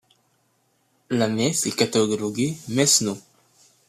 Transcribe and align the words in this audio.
La 1.11 1.27
messe 1.27 1.67
est 1.67 1.75
cataloguée 1.77 2.57
Messe 2.69 3.01
No. 3.01 3.19